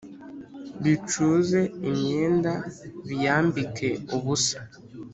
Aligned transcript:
Bicuze 0.83 1.59
imyenda 1.89 2.53
biyambike 3.07 3.89
ubusa 4.15 4.59